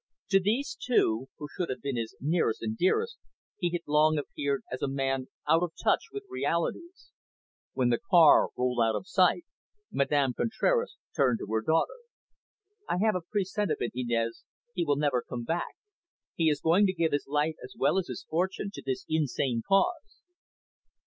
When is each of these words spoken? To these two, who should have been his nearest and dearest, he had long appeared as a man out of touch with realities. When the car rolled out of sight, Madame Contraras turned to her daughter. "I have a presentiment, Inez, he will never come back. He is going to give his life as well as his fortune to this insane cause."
To 0.29 0.39
these 0.39 0.75
two, 0.83 1.27
who 1.37 1.47
should 1.55 1.69
have 1.69 1.83
been 1.83 1.95
his 1.97 2.15
nearest 2.19 2.63
and 2.63 2.75
dearest, 2.75 3.19
he 3.59 3.69
had 3.69 3.83
long 3.87 4.17
appeared 4.17 4.63
as 4.71 4.81
a 4.81 4.87
man 4.87 5.27
out 5.47 5.61
of 5.61 5.73
touch 5.83 6.05
with 6.11 6.23
realities. 6.27 7.11
When 7.73 7.89
the 7.89 7.99
car 7.99 8.49
rolled 8.57 8.79
out 8.83 8.95
of 8.95 9.05
sight, 9.07 9.45
Madame 9.91 10.33
Contraras 10.33 10.97
turned 11.15 11.37
to 11.37 11.53
her 11.53 11.61
daughter. 11.61 11.99
"I 12.89 12.97
have 12.99 13.13
a 13.13 13.21
presentiment, 13.21 13.91
Inez, 13.93 14.43
he 14.73 14.83
will 14.83 14.95
never 14.95 15.21
come 15.21 15.43
back. 15.43 15.75
He 16.33 16.49
is 16.49 16.61
going 16.61 16.87
to 16.87 16.93
give 16.93 17.11
his 17.11 17.27
life 17.27 17.57
as 17.63 17.75
well 17.77 17.99
as 17.99 18.07
his 18.07 18.23
fortune 18.27 18.71
to 18.73 18.81
this 18.83 19.05
insane 19.07 19.61
cause." 19.67 20.23